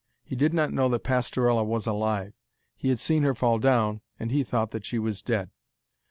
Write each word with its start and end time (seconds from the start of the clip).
He 0.23 0.35
did 0.35 0.51
not 0.51 0.73
know 0.73 0.89
that 0.89 1.03
Pastorella 1.03 1.63
was 1.63 1.85
alive. 1.85 2.33
He 2.75 2.89
had 2.89 2.97
seen 2.97 3.21
her 3.21 3.35
fall 3.35 3.59
down, 3.59 4.01
and 4.19 4.31
he 4.31 4.43
thought 4.43 4.71
that 4.71 4.83
she 4.83 4.97
was 4.97 5.21
dead. 5.21 5.51